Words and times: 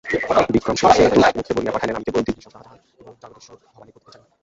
বিক্রমসিংহ 0.53 0.91
সেই 0.97 1.07
দূতমুখে 1.11 1.53
বলিয়া 1.57 1.73
পাঠাইলেন, 1.73 1.95
আমি 1.97 2.05
কেবল 2.07 2.21
দিল্লীশ্বর 2.27 2.53
শাজাহান 2.55 2.79
এবং 3.01 3.13
জাগদীশ্বর 3.21 3.55
ভবানীপতিকে 3.65 4.11
জানি। 4.13 4.27